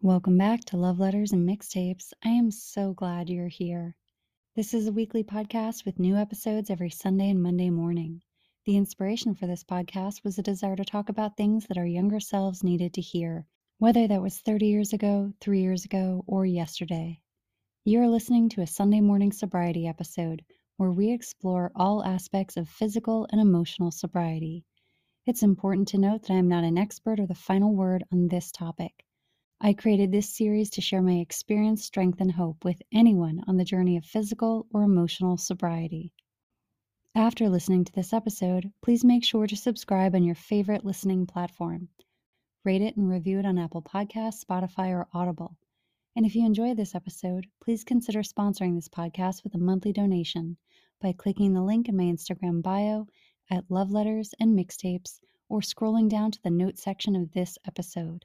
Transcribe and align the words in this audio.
Welcome 0.00 0.38
back 0.38 0.60
to 0.66 0.76
Love 0.76 1.00
Letters 1.00 1.32
and 1.32 1.44
Mixtapes. 1.44 2.12
I 2.24 2.28
am 2.28 2.52
so 2.52 2.92
glad 2.92 3.28
you're 3.28 3.48
here. 3.48 3.96
This 4.54 4.72
is 4.72 4.86
a 4.86 4.92
weekly 4.92 5.24
podcast 5.24 5.84
with 5.84 5.98
new 5.98 6.14
episodes 6.14 6.70
every 6.70 6.88
Sunday 6.88 7.30
and 7.30 7.42
Monday 7.42 7.68
morning. 7.68 8.22
The 8.64 8.76
inspiration 8.76 9.34
for 9.34 9.48
this 9.48 9.64
podcast 9.64 10.22
was 10.22 10.38
a 10.38 10.42
desire 10.42 10.76
to 10.76 10.84
talk 10.84 11.08
about 11.08 11.36
things 11.36 11.66
that 11.66 11.76
our 11.76 11.84
younger 11.84 12.20
selves 12.20 12.62
needed 12.62 12.94
to 12.94 13.00
hear, 13.00 13.44
whether 13.78 14.06
that 14.06 14.22
was 14.22 14.38
30 14.38 14.68
years 14.68 14.92
ago, 14.92 15.32
three 15.40 15.62
years 15.62 15.84
ago, 15.84 16.22
or 16.28 16.46
yesterday. 16.46 17.20
You 17.84 18.00
are 18.00 18.08
listening 18.08 18.50
to 18.50 18.62
a 18.62 18.68
Sunday 18.68 19.00
morning 19.00 19.32
sobriety 19.32 19.88
episode 19.88 20.44
where 20.76 20.92
we 20.92 21.10
explore 21.10 21.72
all 21.74 22.04
aspects 22.04 22.56
of 22.56 22.68
physical 22.68 23.26
and 23.32 23.40
emotional 23.40 23.90
sobriety. 23.90 24.64
It's 25.26 25.42
important 25.42 25.88
to 25.88 25.98
note 25.98 26.22
that 26.22 26.34
I 26.34 26.36
am 26.36 26.46
not 26.46 26.62
an 26.62 26.78
expert 26.78 27.18
or 27.18 27.26
the 27.26 27.34
final 27.34 27.74
word 27.74 28.04
on 28.12 28.28
this 28.28 28.52
topic. 28.52 29.04
I 29.60 29.72
created 29.72 30.12
this 30.12 30.30
series 30.30 30.70
to 30.70 30.80
share 30.80 31.02
my 31.02 31.14
experience, 31.14 31.84
strength, 31.84 32.20
and 32.20 32.30
hope 32.30 32.64
with 32.64 32.80
anyone 32.92 33.42
on 33.48 33.56
the 33.56 33.64
journey 33.64 33.96
of 33.96 34.04
physical 34.04 34.68
or 34.72 34.84
emotional 34.84 35.36
sobriety. 35.36 36.12
After 37.16 37.48
listening 37.48 37.84
to 37.84 37.92
this 37.92 38.12
episode, 38.12 38.72
please 38.82 39.04
make 39.04 39.24
sure 39.24 39.48
to 39.48 39.56
subscribe 39.56 40.14
on 40.14 40.22
your 40.22 40.36
favorite 40.36 40.84
listening 40.84 41.26
platform. 41.26 41.88
Rate 42.64 42.82
it 42.82 42.96
and 42.96 43.08
review 43.08 43.40
it 43.40 43.46
on 43.46 43.58
Apple 43.58 43.82
Podcasts, 43.82 44.44
Spotify, 44.44 44.90
or 44.90 45.08
Audible. 45.12 45.56
And 46.14 46.24
if 46.24 46.36
you 46.36 46.46
enjoy 46.46 46.74
this 46.74 46.94
episode, 46.94 47.48
please 47.60 47.82
consider 47.82 48.22
sponsoring 48.22 48.76
this 48.76 48.88
podcast 48.88 49.42
with 49.42 49.56
a 49.56 49.58
monthly 49.58 49.92
donation 49.92 50.56
by 51.00 51.10
clicking 51.10 51.52
the 51.52 51.64
link 51.64 51.88
in 51.88 51.96
my 51.96 52.04
Instagram 52.04 52.62
bio 52.62 53.08
at 53.50 53.68
Love 53.68 53.90
Letters 53.90 54.34
and 54.38 54.56
Mixtapes 54.56 55.18
or 55.48 55.62
scrolling 55.62 56.08
down 56.08 56.30
to 56.30 56.42
the 56.44 56.50
notes 56.50 56.80
section 56.80 57.16
of 57.16 57.32
this 57.32 57.58
episode. 57.66 58.24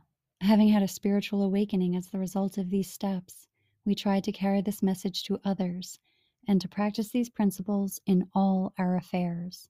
Having 0.41 0.69
had 0.69 0.81
a 0.81 0.87
spiritual 0.87 1.43
awakening 1.43 1.95
as 1.95 2.07
the 2.07 2.17
result 2.17 2.57
of 2.57 2.71
these 2.71 2.91
steps, 2.91 3.47
we 3.85 3.93
tried 3.93 4.23
to 4.23 4.31
carry 4.31 4.59
this 4.59 4.81
message 4.81 5.23
to 5.25 5.39
others 5.45 5.99
and 6.47 6.59
to 6.59 6.67
practice 6.67 7.11
these 7.11 7.29
principles 7.29 8.01
in 8.07 8.27
all 8.33 8.73
our 8.75 8.95
affairs. 8.95 9.69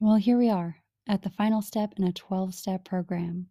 Well, 0.00 0.16
here 0.16 0.36
we 0.36 0.50
are 0.50 0.78
at 1.06 1.22
the 1.22 1.30
final 1.30 1.62
step 1.62 1.94
in 1.96 2.02
a 2.02 2.12
12 2.12 2.52
step 2.52 2.84
program, 2.84 3.46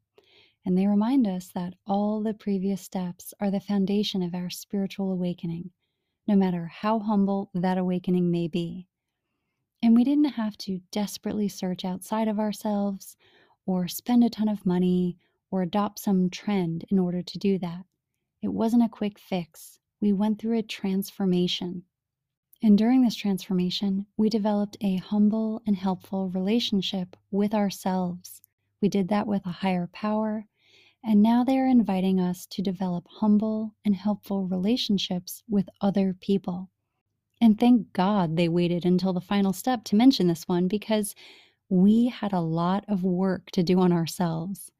and 0.65 0.77
they 0.77 0.87
remind 0.87 1.25
us 1.25 1.47
that 1.55 1.75
all 1.85 2.21
the 2.21 2.33
previous 2.33 2.81
steps 2.81 3.33
are 3.39 3.49
the 3.49 3.61
foundation 3.61 4.21
of 4.21 4.35
our 4.35 4.49
spiritual 4.49 5.09
awakening, 5.09 5.71
no 6.27 6.35
matter 6.35 6.65
how 6.65 6.99
humble 6.99 7.49
that 7.53 7.77
awakening 7.77 8.29
may 8.29 8.49
be. 8.49 8.89
And 9.81 9.95
we 9.95 10.03
didn't 10.03 10.33
have 10.33 10.57
to 10.59 10.81
desperately 10.91 11.47
search 11.47 11.85
outside 11.85 12.27
of 12.27 12.39
ourselves 12.39 13.15
or 13.65 13.87
spend 13.87 14.25
a 14.25 14.29
ton 14.29 14.49
of 14.49 14.65
money 14.65 15.17
or 15.51 15.61
adopt 15.61 15.99
some 15.99 16.29
trend 16.29 16.85
in 16.89 16.99
order 16.99 17.21
to 17.21 17.37
do 17.37 17.57
that. 17.59 17.85
It 18.41 18.49
wasn't 18.49 18.83
a 18.83 18.89
quick 18.89 19.17
fix. 19.17 19.79
We 19.99 20.13
went 20.13 20.39
through 20.39 20.57
a 20.57 20.63
transformation. 20.63 21.83
And 22.61 22.77
during 22.77 23.01
this 23.01 23.15
transformation, 23.15 24.05
we 24.17 24.29
developed 24.29 24.77
a 24.81 24.97
humble 24.97 25.61
and 25.65 25.75
helpful 25.75 26.29
relationship 26.29 27.15
with 27.31 27.53
ourselves. 27.53 28.41
We 28.81 28.89
did 28.89 29.07
that 29.09 29.27
with 29.27 29.45
a 29.45 29.51
higher 29.51 29.87
power. 29.87 30.45
And 31.03 31.21
now 31.21 31.43
they 31.43 31.57
are 31.57 31.67
inviting 31.67 32.19
us 32.19 32.45
to 32.47 32.61
develop 32.61 33.07
humble 33.07 33.75
and 33.85 33.95
helpful 33.95 34.47
relationships 34.47 35.43
with 35.47 35.69
other 35.81 36.13
people. 36.13 36.69
And 37.39 37.59
thank 37.59 37.93
God 37.93 38.35
they 38.35 38.49
waited 38.49 38.85
until 38.85 39.13
the 39.13 39.21
final 39.21 39.53
step 39.53 39.83
to 39.85 39.95
mention 39.95 40.27
this 40.27 40.47
one 40.47 40.67
because 40.67 41.13
we 41.69 42.07
had 42.07 42.33
a 42.33 42.41
lot 42.41 42.83
of 42.87 43.03
work 43.03 43.51
to 43.51 43.61
do 43.63 43.79
on 43.79 43.91
ourselves. 43.91 44.71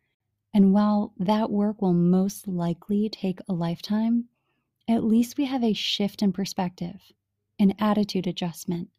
And 0.58 0.74
while 0.74 1.14
that 1.20 1.52
work 1.52 1.84
will 1.84 1.94
most 1.94 2.48
likely 2.48 3.10
take 3.10 3.38
a 3.48 3.54
lifetime, 3.54 4.26
at 4.88 5.04
least 5.04 5.38
we 5.38 5.46
have 5.46 5.64
a 5.64 5.74
shift 5.74 6.24
in 6.24 6.34
perspective, 6.34 7.00
an 7.60 7.76
attitude 7.78 8.26
adjustment, 8.26 8.90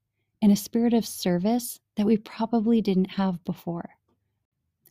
and 0.41 0.53
a 0.53 0.55
spirit 0.55 0.95
of 0.95 1.05
service 1.05 1.81
that 1.97 2.07
we 2.07 2.17
probably 2.17 2.81
didn't 2.81 3.11
have 3.11 3.45
before. 3.45 3.97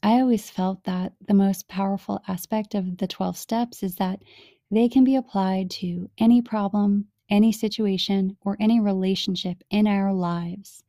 I 0.04 0.20
always 0.20 0.50
felt 0.50 0.84
that 0.84 1.14
the 1.26 1.34
most 1.34 1.70
powerful 1.70 2.22
aspect 2.28 2.76
of 2.76 2.98
the 2.98 3.08
12 3.08 3.38
steps 3.38 3.82
is 3.82 3.96
that 3.96 4.22
they 4.70 4.90
can 4.90 5.06
be 5.06 5.16
applied 5.16 5.72
to 5.80 6.10
any 6.18 6.42
problem, 6.42 7.08
any 7.30 7.54
situation, 7.54 8.36
or 8.42 8.58
any 8.60 8.82
relationship 8.82 9.64
in 9.70 9.88
our 9.88 10.14
lives. 10.14 10.84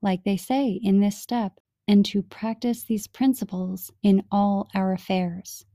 Like 0.00 0.24
they 0.24 0.38
say 0.38 0.80
in 0.82 1.00
this 1.00 1.18
step, 1.18 1.60
and 1.90 2.06
to 2.06 2.22
practice 2.22 2.84
these 2.84 3.08
principles 3.08 3.90
in 4.04 4.22
all 4.30 4.68
our 4.76 4.92
affairs. 4.92 5.66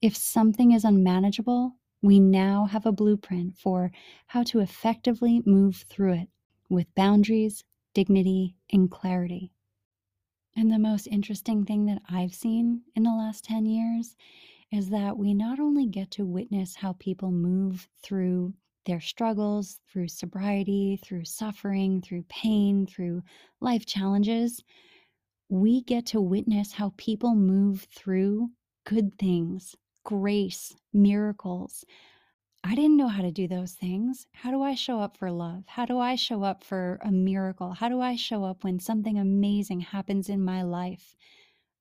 If 0.00 0.16
something 0.16 0.70
is 0.70 0.84
unmanageable, 0.84 1.74
we 2.00 2.20
now 2.20 2.66
have 2.66 2.86
a 2.86 2.92
blueprint 2.92 3.56
for 3.56 3.90
how 4.28 4.44
to 4.44 4.60
effectively 4.60 5.42
move 5.44 5.84
through 5.88 6.12
it 6.12 6.28
with 6.68 6.94
boundaries, 6.94 7.64
dignity, 7.92 8.54
and 8.72 8.88
clarity. 8.88 9.50
And 10.54 10.70
the 10.70 10.78
most 10.78 11.08
interesting 11.08 11.64
thing 11.64 11.86
that 11.86 12.02
I've 12.08 12.36
seen 12.36 12.82
in 12.94 13.02
the 13.02 13.10
last 13.10 13.42
10 13.42 13.66
years 13.66 14.14
is 14.70 14.90
that 14.90 15.18
we 15.18 15.34
not 15.34 15.58
only 15.58 15.88
get 15.88 16.12
to 16.12 16.24
witness 16.24 16.76
how 16.76 16.92
people 17.00 17.32
move 17.32 17.88
through 18.00 18.54
their 18.86 19.00
struggles, 19.00 19.80
through 19.90 20.06
sobriety, 20.06 21.00
through 21.02 21.24
suffering, 21.24 22.00
through 22.00 22.22
pain, 22.28 22.86
through 22.86 23.24
life 23.60 23.86
challenges, 23.86 24.62
we 25.48 25.82
get 25.82 26.06
to 26.06 26.20
witness 26.20 26.72
how 26.72 26.92
people 26.96 27.34
move 27.34 27.86
through 27.94 28.50
good 28.84 29.18
things, 29.18 29.74
grace, 30.04 30.74
miracles. 30.92 31.84
I 32.64 32.74
didn't 32.74 32.96
know 32.96 33.08
how 33.08 33.22
to 33.22 33.30
do 33.30 33.48
those 33.48 33.72
things. 33.72 34.26
How 34.32 34.50
do 34.50 34.62
I 34.62 34.74
show 34.74 35.00
up 35.00 35.16
for 35.16 35.30
love? 35.30 35.64
How 35.66 35.86
do 35.86 35.98
I 35.98 36.16
show 36.16 36.42
up 36.42 36.64
for 36.64 36.98
a 37.02 37.10
miracle? 37.10 37.72
How 37.72 37.88
do 37.88 38.00
I 38.00 38.16
show 38.16 38.44
up 38.44 38.64
when 38.64 38.78
something 38.78 39.18
amazing 39.18 39.80
happens 39.80 40.28
in 40.28 40.44
my 40.44 40.62
life? 40.62 41.14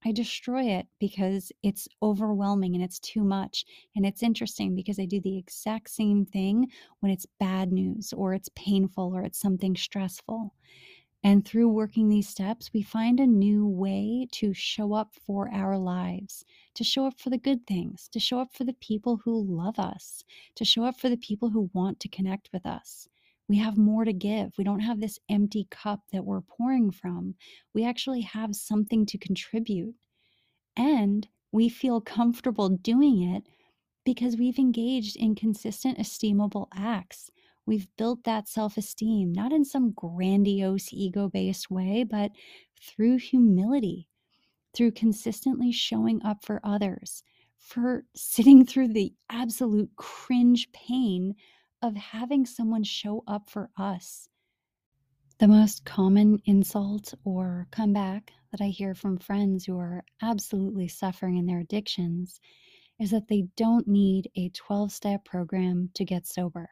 I 0.06 0.12
destroy 0.12 0.66
it 0.66 0.88
because 1.00 1.52
it's 1.64 1.88
overwhelming 2.02 2.76
and 2.76 2.84
it's 2.84 3.00
too 3.00 3.24
much. 3.24 3.66
And 3.96 4.06
it's 4.06 4.24
interesting 4.24 4.76
because 4.76 5.00
I 5.00 5.06
do 5.06 5.20
the 5.20 5.38
exact 5.38 5.90
same 5.90 6.24
thing 6.24 6.68
when 7.00 7.12
it's 7.12 7.26
bad 7.40 7.72
news 7.72 8.14
or 8.14 8.34
it's 8.34 8.50
painful 8.56 9.14
or 9.14 9.24
it's 9.24 9.40
something 9.40 9.76
stressful. 9.76 10.54
And 11.24 11.46
through 11.46 11.70
working 11.70 12.10
these 12.10 12.30
steps, 12.30 12.72
we 12.74 12.82
find 12.82 13.20
a 13.20 13.28
new 13.28 13.68
way 13.68 14.28
to 14.34 14.54
show 14.54 14.94
up 14.94 15.14
for 15.26 15.50
our 15.52 15.78
lives, 15.78 16.46
to 16.76 16.84
show 16.84 17.06
up 17.06 17.20
for 17.20 17.30
the 17.30 17.38
good 17.38 17.66
things, 17.66 18.08
to 18.10 18.20
show 18.20 18.40
up 18.40 18.54
for 18.54 18.64
the 18.64 18.74
people 18.74 19.20
who 19.26 19.44
love 19.44 19.80
us, 19.80 20.24
to 20.56 20.64
show 20.64 20.84
up 20.84 21.00
for 21.00 21.10
the 21.10 21.18
people 21.18 21.50
who 21.50 21.70
want 21.74 22.00
to 22.02 22.08
connect 22.08 22.50
with 22.54 22.66
us. 22.66 23.08
We 23.50 23.58
have 23.58 23.78
more 23.78 24.06
to 24.06 24.14
give. 24.14 24.58
We 24.58 24.64
don't 24.64 24.82
have 24.82 25.00
this 25.00 25.20
empty 25.30 25.68
cup 25.72 26.02
that 26.12 26.26
we're 26.26 26.42
pouring 26.42 26.92
from. 26.92 27.36
We 27.74 27.86
actually 27.86 28.22
have 28.22 28.56
something 28.56 29.06
to 29.08 29.18
contribute. 29.18 29.96
And 30.76 31.28
we 31.52 31.70
feel 31.70 32.02
comfortable 32.02 32.70
doing 32.70 33.24
it 33.24 33.44
because 34.06 34.38
we've 34.38 34.60
engaged 34.60 35.16
in 35.16 35.36
consistent, 35.36 35.98
esteemable 35.98 36.68
acts 36.74 37.32
We've 37.68 37.90
built 37.98 38.24
that 38.24 38.48
self 38.48 38.78
esteem, 38.78 39.34
not 39.34 39.52
in 39.52 39.66
some 39.66 39.92
grandiose, 39.92 40.94
ego 40.94 41.28
based 41.28 41.70
way, 41.70 42.06
but 42.06 42.32
through 42.82 43.18
humility, 43.18 44.08
through 44.74 44.92
consistently 44.94 45.74
showing 45.74 46.24
up 46.24 46.46
for 46.46 46.62
others, 46.64 47.24
for 47.58 48.06
sitting 48.16 48.66
through 48.66 48.94
the 48.94 49.14
absolute 49.30 49.90
cringe 49.98 50.72
pain 50.72 51.36
of 51.82 51.98
having 51.98 52.46
someone 52.46 52.84
show 52.84 53.22
up 53.28 53.50
for 53.50 53.70
us. 53.78 54.30
The 55.40 55.50
most 55.50 55.84
common 55.84 56.40
insult 56.46 57.14
or 57.26 57.68
comeback 57.70 58.32
that 58.52 58.62
I 58.62 58.70
hear 58.70 58.96
from 58.96 59.18
friends 59.18 59.66
who 59.66 59.78
are 59.78 60.06
absolutely 60.22 60.88
suffering 60.88 61.36
in 61.36 61.46
their 61.46 61.60
addictions 61.60 62.40
is 62.98 63.12
that 63.12 63.28
they 63.28 63.48
don't 63.58 63.88
need 63.90 64.32
a 64.38 64.50
12 64.50 64.92
step 64.92 65.26
program 65.26 65.90
to 65.96 66.06
get 66.06 66.26
sober. 66.26 66.70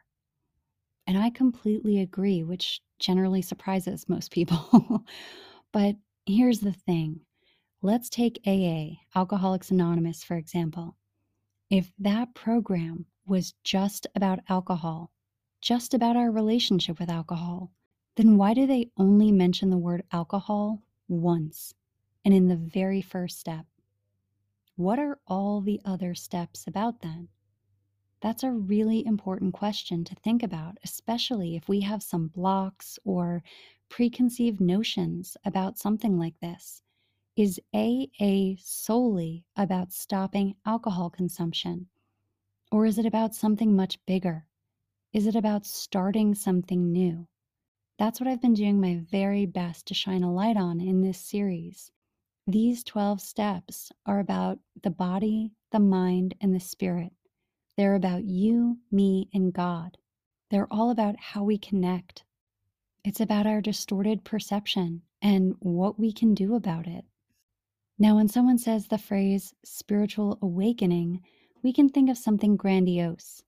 And 1.06 1.16
I 1.16 1.30
completely 1.30 2.00
agree, 2.00 2.42
which 2.42 2.80
generally 2.98 3.42
surprises 3.42 4.08
most 4.08 4.30
people. 4.30 5.04
but 5.72 5.96
here's 6.26 6.60
the 6.60 6.72
thing 6.72 7.20
let's 7.82 8.08
take 8.08 8.40
AA, 8.46 8.96
Alcoholics 9.14 9.70
Anonymous, 9.70 10.24
for 10.24 10.36
example. 10.36 10.96
If 11.70 11.92
that 11.98 12.34
program 12.34 13.06
was 13.26 13.54
just 13.64 14.06
about 14.14 14.40
alcohol, 14.48 15.10
just 15.60 15.94
about 15.94 16.16
our 16.16 16.30
relationship 16.30 16.98
with 16.98 17.10
alcohol, 17.10 17.70
then 18.16 18.36
why 18.36 18.54
do 18.54 18.66
they 18.66 18.90
only 18.96 19.30
mention 19.30 19.70
the 19.70 19.76
word 19.76 20.02
alcohol 20.12 20.82
once 21.08 21.74
and 22.24 22.32
in 22.34 22.48
the 22.48 22.56
very 22.56 23.02
first 23.02 23.38
step? 23.38 23.66
What 24.76 24.98
are 24.98 25.18
all 25.26 25.60
the 25.60 25.80
other 25.84 26.14
steps 26.14 26.66
about 26.66 27.00
then? 27.00 27.28
That's 28.26 28.42
a 28.42 28.50
really 28.50 29.06
important 29.06 29.54
question 29.54 30.02
to 30.02 30.16
think 30.16 30.42
about, 30.42 30.78
especially 30.82 31.54
if 31.54 31.68
we 31.68 31.82
have 31.82 32.02
some 32.02 32.26
blocks 32.26 32.98
or 33.04 33.44
preconceived 33.88 34.60
notions 34.60 35.36
about 35.44 35.78
something 35.78 36.18
like 36.18 36.34
this. 36.40 36.82
Is 37.36 37.60
AA 37.72 38.56
solely 38.58 39.44
about 39.54 39.92
stopping 39.92 40.56
alcohol 40.66 41.08
consumption? 41.08 41.86
Or 42.72 42.84
is 42.84 42.98
it 42.98 43.06
about 43.06 43.32
something 43.32 43.76
much 43.76 44.04
bigger? 44.06 44.48
Is 45.12 45.28
it 45.28 45.36
about 45.36 45.64
starting 45.64 46.34
something 46.34 46.90
new? 46.90 47.28
That's 47.96 48.18
what 48.18 48.26
I've 48.28 48.42
been 48.42 48.54
doing 48.54 48.80
my 48.80 49.04
very 49.08 49.46
best 49.46 49.86
to 49.86 49.94
shine 49.94 50.24
a 50.24 50.34
light 50.34 50.56
on 50.56 50.80
in 50.80 51.00
this 51.00 51.20
series. 51.20 51.92
These 52.44 52.82
12 52.82 53.20
steps 53.20 53.92
are 54.04 54.18
about 54.18 54.58
the 54.82 54.90
body, 54.90 55.52
the 55.70 55.78
mind, 55.78 56.34
and 56.40 56.52
the 56.52 56.58
spirit. 56.58 57.12
They're 57.76 57.94
about 57.94 58.24
you, 58.24 58.78
me, 58.90 59.28
and 59.32 59.52
God. 59.52 59.98
They're 60.50 60.72
all 60.72 60.90
about 60.90 61.16
how 61.18 61.44
we 61.44 61.58
connect. 61.58 62.24
It's 63.04 63.20
about 63.20 63.46
our 63.46 63.60
distorted 63.60 64.24
perception 64.24 65.02
and 65.22 65.54
what 65.60 65.98
we 65.98 66.12
can 66.12 66.34
do 66.34 66.54
about 66.54 66.86
it. 66.86 67.04
Now, 67.98 68.16
when 68.16 68.28
someone 68.28 68.58
says 68.58 68.88
the 68.88 68.98
phrase 68.98 69.54
spiritual 69.64 70.38
awakening, 70.42 71.22
we 71.62 71.72
can 71.72 71.88
think 71.88 72.10
of 72.10 72.18
something 72.18 72.56
grandiose 72.56 73.42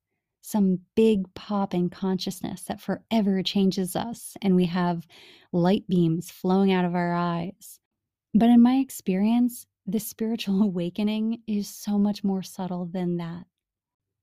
some 0.48 0.80
big 0.94 1.32
pop 1.34 1.74
in 1.74 1.90
consciousness 1.90 2.62
that 2.62 2.80
forever 2.80 3.42
changes 3.42 3.94
us, 3.94 4.34
and 4.40 4.56
we 4.56 4.64
have 4.64 5.06
light 5.52 5.86
beams 5.88 6.30
flowing 6.30 6.72
out 6.72 6.86
of 6.86 6.94
our 6.94 7.12
eyes. 7.12 7.78
But 8.32 8.48
in 8.48 8.62
my 8.62 8.76
experience, 8.76 9.66
the 9.86 10.00
spiritual 10.00 10.62
awakening 10.62 11.42
is 11.46 11.68
so 11.68 11.98
much 11.98 12.24
more 12.24 12.42
subtle 12.42 12.86
than 12.86 13.18
that. 13.18 13.44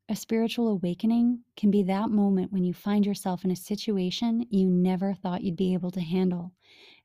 A 0.07 0.16
spiritual 0.16 0.68
awakening 0.68 1.44
can 1.57 1.72
be 1.72 1.84
that 1.84 2.10
moment 2.10 2.52
when 2.52 2.63
you 2.63 2.74
find 2.74 3.06
yourself 3.06 3.44
in 3.44 3.52
a 3.52 3.56
situation 3.56 4.46
you 4.50 4.69
never 4.69 5.13
thought 5.13 5.44
you'd 5.44 5.56
be 5.56 5.74
able 5.74 5.92
to 5.92 6.02
handle. 6.02 6.52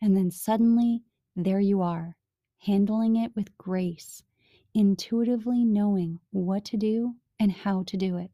And 0.02 0.16
then 0.16 0.30
suddenly, 0.30 1.02
there 1.34 1.60
you 1.60 1.80
are, 1.80 2.16
handling 2.58 3.16
it 3.16 3.34
with 3.34 3.56
grace, 3.56 4.22
intuitively 4.74 5.64
knowing 5.64 6.20
what 6.30 6.64
to 6.66 6.76
do 6.76 7.16
and 7.38 7.50
how 7.50 7.84
to 7.84 7.96
do 7.96 8.16
it 8.16 8.30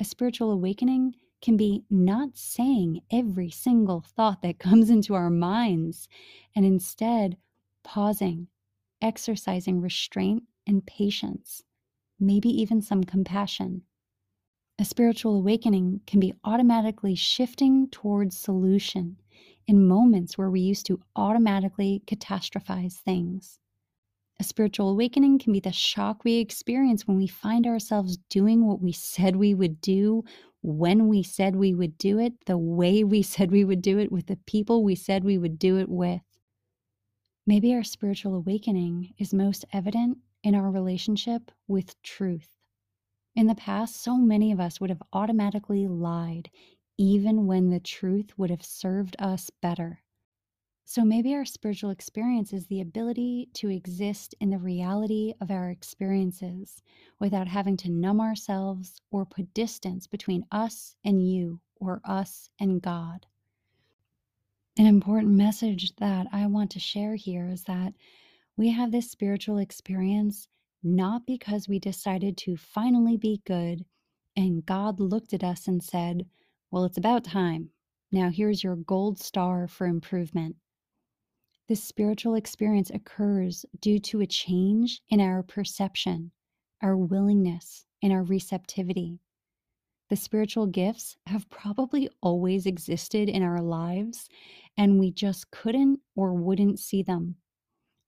a 0.00 0.04
spiritual 0.04 0.50
awakening 0.52 1.14
can 1.40 1.56
be 1.56 1.84
not 1.90 2.36
saying 2.36 3.00
every 3.10 3.50
single 3.50 4.00
thought 4.00 4.42
that 4.42 4.58
comes 4.58 4.90
into 4.90 5.14
our 5.14 5.30
minds 5.30 6.08
and 6.54 6.64
instead 6.64 7.36
pausing, 7.82 8.48
exercising 9.00 9.80
restraint 9.80 10.42
and 10.66 10.86
patience, 10.86 11.62
maybe 12.20 12.48
even 12.48 12.82
some 12.82 13.04
compassion. 13.04 13.82
A 14.78 14.84
spiritual 14.84 15.36
awakening 15.36 16.00
can 16.06 16.20
be 16.20 16.34
automatically 16.44 17.14
shifting 17.14 17.88
towards 17.88 18.38
solution 18.38 19.16
in 19.66 19.88
moments 19.88 20.38
where 20.38 20.50
we 20.50 20.60
used 20.60 20.86
to 20.86 21.00
automatically 21.16 22.02
catastrophize 22.06 22.94
things. 22.94 23.58
A 24.40 24.44
spiritual 24.44 24.88
awakening 24.90 25.40
can 25.40 25.52
be 25.52 25.58
the 25.58 25.72
shock 25.72 26.22
we 26.22 26.34
experience 26.36 27.08
when 27.08 27.16
we 27.16 27.26
find 27.26 27.66
ourselves 27.66 28.18
doing 28.30 28.66
what 28.66 28.80
we 28.80 28.92
said 28.92 29.34
we 29.34 29.52
would 29.52 29.80
do, 29.80 30.22
when 30.62 31.08
we 31.08 31.24
said 31.24 31.56
we 31.56 31.74
would 31.74 31.98
do 31.98 32.20
it, 32.20 32.32
the 32.46 32.56
way 32.56 33.02
we 33.02 33.22
said 33.34 33.50
we 33.50 33.64
would 33.64 33.82
do 33.82 33.98
it, 33.98 34.12
with 34.12 34.26
the 34.26 34.38
people 34.46 34.84
we 34.84 34.94
said 34.94 35.24
we 35.24 35.38
would 35.38 35.58
do 35.58 35.76
it 35.78 35.88
with. 35.88 36.22
Maybe 37.48 37.74
our 37.74 37.82
spiritual 37.82 38.36
awakening 38.36 39.14
is 39.18 39.34
most 39.34 39.64
evident 39.72 40.18
in 40.42 40.54
our 40.54 40.70
relationship 40.70 41.50
with 41.66 42.00
truth. 42.02 42.48
In 43.34 43.46
the 43.46 43.54
past, 43.54 43.96
so 43.96 44.16
many 44.16 44.52
of 44.52 44.60
us 44.60 44.80
would 44.80 44.90
have 44.90 45.02
automatically 45.12 45.86
lied, 45.86 46.50
even 46.96 47.46
when 47.46 47.70
the 47.70 47.80
truth 47.80 48.36
would 48.36 48.50
have 48.50 48.64
served 48.64 49.16
us 49.18 49.50
better. 49.62 50.02
So 50.84 51.04
maybe 51.04 51.34
our 51.34 51.44
spiritual 51.44 51.90
experience 51.90 52.54
is 52.54 52.66
the 52.66 52.80
ability 52.80 53.50
to 53.54 53.68
exist 53.68 54.34
in 54.40 54.48
the 54.48 54.58
reality 54.58 55.34
of 55.38 55.50
our 55.50 55.68
experiences 55.68 56.82
without 57.20 57.46
having 57.46 57.76
to 57.78 57.90
numb 57.90 58.22
ourselves 58.22 59.00
or 59.10 59.26
put 59.26 59.52
distance 59.52 60.06
between 60.06 60.46
us 60.50 60.96
and 61.04 61.22
you 61.22 61.60
or 61.76 62.00
us 62.04 62.48
and 62.58 62.80
God. 62.80 63.26
An 64.78 64.86
important 64.86 65.34
message 65.34 65.94
that 65.96 66.26
I 66.32 66.46
want 66.46 66.70
to 66.70 66.80
share 66.80 67.16
here 67.16 67.48
is 67.48 67.64
that 67.64 67.92
we 68.58 68.70
have 68.70 68.90
this 68.90 69.08
spiritual 69.08 69.56
experience 69.56 70.48
not 70.82 71.24
because 71.26 71.68
we 71.68 71.78
decided 71.78 72.36
to 72.36 72.56
finally 72.56 73.16
be 73.16 73.40
good 73.46 73.84
and 74.36 74.66
God 74.66 74.98
looked 74.98 75.32
at 75.32 75.44
us 75.44 75.68
and 75.68 75.82
said, 75.82 76.26
Well, 76.70 76.84
it's 76.84 76.98
about 76.98 77.22
time. 77.22 77.70
Now 78.10 78.30
here's 78.30 78.64
your 78.64 78.74
gold 78.74 79.20
star 79.20 79.68
for 79.68 79.86
improvement. 79.86 80.56
This 81.68 81.84
spiritual 81.84 82.34
experience 82.34 82.90
occurs 82.90 83.64
due 83.80 84.00
to 84.00 84.20
a 84.20 84.26
change 84.26 85.02
in 85.08 85.20
our 85.20 85.44
perception, 85.44 86.32
our 86.82 86.96
willingness, 86.96 87.84
and 88.02 88.12
our 88.12 88.24
receptivity. 88.24 89.20
The 90.10 90.16
spiritual 90.16 90.66
gifts 90.66 91.16
have 91.26 91.48
probably 91.48 92.08
always 92.20 92.66
existed 92.66 93.28
in 93.28 93.44
our 93.44 93.60
lives, 93.60 94.28
and 94.76 94.98
we 94.98 95.12
just 95.12 95.52
couldn't 95.52 96.00
or 96.16 96.32
wouldn't 96.34 96.80
see 96.80 97.04
them. 97.04 97.36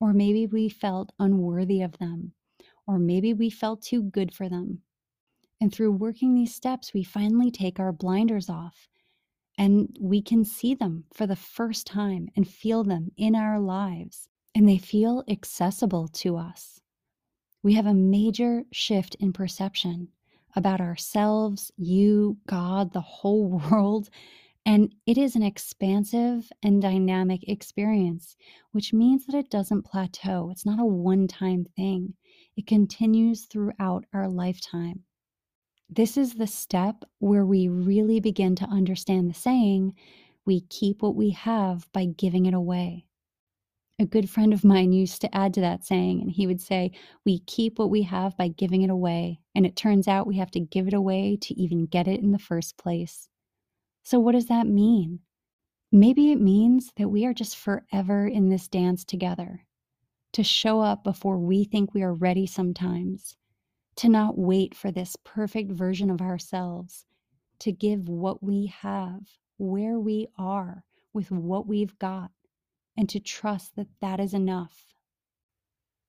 Or 0.01 0.13
maybe 0.13 0.47
we 0.47 0.69
felt 0.69 1.13
unworthy 1.19 1.83
of 1.83 1.99
them, 1.99 2.33
or 2.87 2.99
maybe 2.99 3.35
we 3.35 3.51
felt 3.51 3.83
too 3.83 4.03
good 4.03 4.35
for 4.35 4.49
them. 4.49 4.81
And 5.61 5.73
through 5.73 5.93
working 5.93 6.35
these 6.35 6.55
steps, 6.55 6.95
we 6.95 7.03
finally 7.05 7.51
take 7.51 7.79
our 7.79 7.93
blinders 7.93 8.49
off 8.49 8.89
and 9.59 9.95
we 10.01 10.23
can 10.23 10.45
see 10.45 10.75
them 10.75 11.05
for 11.13 11.27
the 11.27 11.37
first 11.37 11.87
time 11.87 12.29
and 12.35 12.49
feel 12.49 12.83
them 12.83 13.11
in 13.19 13.35
our 13.35 13.61
lives, 13.61 14.27
and 14.55 14.67
they 14.67 14.79
feel 14.79 15.23
accessible 15.29 16.09
to 16.09 16.39
us. 16.39 16.81
We 17.63 17.75
have 17.75 17.85
a 17.85 17.93
major 17.93 18.65
shift 18.73 19.17
in 19.17 19.35
perception 19.35 20.09
about 20.57 20.81
ourselves, 20.81 21.71
you, 21.77 22.39
God, 22.47 22.95
the 22.95 23.03
whole 23.03 23.61
world. 23.71 24.09
And 24.67 24.95
it 25.07 25.17
is 25.17 25.37
an 25.37 25.43
expansive 25.43 26.51
and 26.63 26.83
dynamic 26.83 27.49
experience, 27.49 28.37
which 28.73 28.93
means 28.93 29.27
that 29.27 29.35
it 29.35 29.51
doesn't 29.51 29.87
plateau. 29.87 30.51
It's 30.51 30.67
not 30.67 30.79
a 30.79 30.85
one 30.85 31.27
time 31.27 31.65
thing, 31.77 32.15
it 32.57 32.67
continues 32.67 33.47
throughout 33.47 34.05
our 34.13 34.29
lifetime. 34.29 35.05
This 35.89 36.17
is 36.17 36.35
the 36.35 36.47
step 36.47 37.05
where 37.19 37.45
we 37.45 37.69
really 37.69 38.21
begin 38.21 38.55
to 38.57 38.65
understand 38.67 39.29
the 39.29 39.35
saying, 39.35 39.95
we 40.45 40.61
keep 40.63 41.03
what 41.03 41.17
we 41.17 41.31
have 41.31 41.91
by 41.93 42.05
giving 42.07 42.47
it 42.47 42.55
away. 42.55 43.07
A 43.99 44.07
good 44.07 44.31
friend 44.31 44.55
of 44.55 44.65
mine 44.65 44.93
used 44.93 45.21
to 45.21 45.35
add 45.35 45.53
to 45.55 45.61
that 45.61 45.85
saying, 45.85 46.23
and 46.23 46.31
he 46.31 46.47
would 46.47 46.61
say, 46.61 46.93
We 47.27 47.41
keep 47.41 47.79
what 47.79 47.91
we 47.91 48.03
have 48.03 48.37
by 48.37 48.49
giving 48.49 48.83
it 48.83 48.89
away. 48.89 49.41
And 49.55 49.67
it 49.67 49.77
turns 49.77 50.09
out 50.09 50.27
we 50.27 50.39
have 50.39 50.51
to 50.53 50.61
give 50.61 50.87
it 50.89 50.95
away 50.95 51.37
to 51.43 51.61
even 51.61 51.87
get 51.87 52.09
it 52.09 52.21
in 52.21 52.31
the 52.33 52.39
first 52.39 52.79
place. 52.79 53.29
So, 54.03 54.19
what 54.19 54.33
does 54.33 54.47
that 54.47 54.67
mean? 54.67 55.21
Maybe 55.93 56.31
it 56.31 56.41
means 56.41 56.93
that 56.97 57.09
we 57.09 57.25
are 57.27 57.35
just 57.35 57.57
forever 57.57 58.27
in 58.27 58.49
this 58.49 58.69
dance 58.69 59.05
together, 59.05 59.67
to 60.33 60.45
show 60.45 60.81
up 60.81 61.03
before 61.03 61.39
we 61.39 61.65
think 61.65 61.93
we 61.93 62.03
are 62.03 62.15
ready 62.15 62.47
sometimes, 62.47 63.37
to 63.97 64.09
not 64.09 64.39
wait 64.39 64.75
for 64.75 64.91
this 64.91 65.17
perfect 65.25 65.73
version 65.73 66.11
of 66.11 66.21
ourselves, 66.21 67.05
to 67.59 67.73
give 67.73 68.09
what 68.09 68.43
we 68.43 68.67
have, 68.67 69.23
where 69.59 69.99
we 69.99 70.29
are, 70.39 70.85
with 71.13 71.31
what 71.31 71.67
we've 71.67 71.99
got, 71.99 72.31
and 72.97 73.09
to 73.09 73.21
trust 73.21 73.77
that 73.77 73.89
that 74.01 74.21
is 74.21 74.33
enough. 74.33 74.95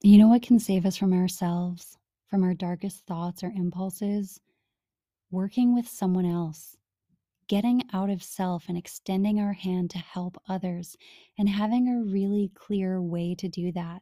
You 0.04 0.18
know 0.18 0.28
what 0.28 0.44
can 0.44 0.60
save 0.60 0.86
us 0.86 0.96
from 0.96 1.14
ourselves, 1.14 1.98
from 2.28 2.44
our 2.44 2.54
darkest 2.54 3.06
thoughts 3.06 3.44
or 3.44 3.52
impulses? 3.56 4.40
Working 5.32 5.74
with 5.74 5.88
someone 5.88 6.26
else, 6.26 6.78
getting 7.52 7.84
out 7.92 8.10
of 8.10 8.24
self 8.24 8.70
and 8.70 8.78
extending 8.78 9.38
our 9.38 9.52
hand 9.52 9.90
to 9.90 9.98
help 9.98 10.38
others, 10.48 10.96
and 11.38 11.50
having 11.50 11.90
a 11.90 12.10
really 12.10 12.50
clear 12.56 13.02
way 13.02 13.36
to 13.36 13.50
do 13.50 13.74
that 13.74 14.02